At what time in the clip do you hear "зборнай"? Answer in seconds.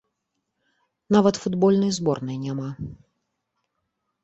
1.99-2.41